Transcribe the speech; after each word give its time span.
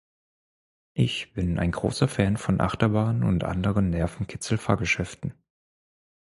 Ich 0.95 1.31
bin 1.35 1.59
ein 1.59 1.69
großer 1.71 2.07
Fan 2.07 2.35
von 2.37 2.59
Achterbahnen 2.59 3.21
und 3.23 3.43
anderen 3.43 3.91
Nervenkitzel-Fahrgeschäften. 3.91 5.35